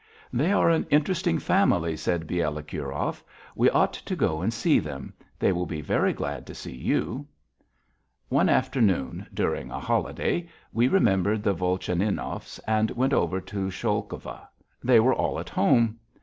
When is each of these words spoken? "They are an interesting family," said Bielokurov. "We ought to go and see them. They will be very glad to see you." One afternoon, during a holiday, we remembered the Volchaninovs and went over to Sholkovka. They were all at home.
"They 0.33 0.51
are 0.51 0.67
an 0.71 0.87
interesting 0.89 1.37
family," 1.37 1.95
said 1.95 2.25
Bielokurov. 2.25 3.23
"We 3.55 3.69
ought 3.69 3.93
to 3.93 4.15
go 4.15 4.41
and 4.41 4.51
see 4.51 4.79
them. 4.79 5.13
They 5.37 5.51
will 5.51 5.67
be 5.67 5.81
very 5.81 6.11
glad 6.11 6.47
to 6.47 6.55
see 6.55 6.75
you." 6.75 7.27
One 8.27 8.49
afternoon, 8.49 9.27
during 9.31 9.69
a 9.69 9.79
holiday, 9.79 10.49
we 10.73 10.87
remembered 10.87 11.43
the 11.43 11.53
Volchaninovs 11.53 12.59
and 12.67 12.89
went 12.89 13.13
over 13.13 13.39
to 13.41 13.69
Sholkovka. 13.69 14.47
They 14.83 14.99
were 14.99 15.13
all 15.13 15.37
at 15.37 15.49
home. 15.49 15.99